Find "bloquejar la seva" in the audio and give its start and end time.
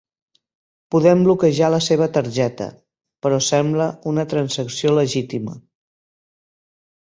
1.27-2.07